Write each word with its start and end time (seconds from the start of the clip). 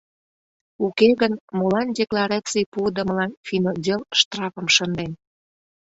—Уке 0.85 1.09
гын, 1.21 1.33
молан 1.57 1.87
деклараций 1.99 2.65
пуыдымылан 2.73 3.31
финотдел 3.47 4.01
штрафым 4.19 4.67
шынден? 4.75 5.11